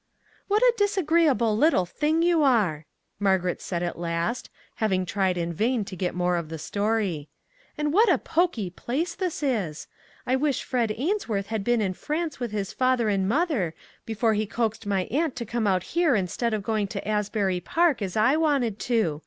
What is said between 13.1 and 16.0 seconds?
mother before he coaxed my aunt to come out